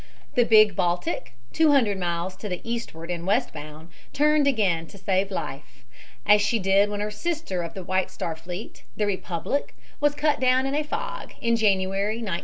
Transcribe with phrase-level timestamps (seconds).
[0.33, 5.85] The big Baltic, 200 miles to the eastward and westbound, turned again to save life,
[6.25, 10.39] as she did when her sister of the White Star fleet, the Republic, was cut
[10.39, 12.39] down in a fog in January, 1909.